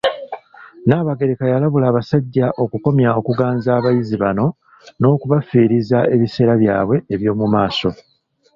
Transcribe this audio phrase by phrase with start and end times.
[0.83, 4.45] Nnaabagereka yalabula abasajja okukomya okuganza abayizi bano
[4.99, 7.89] n'okubafiiriza ebiseera byabwe eby'omu maaso.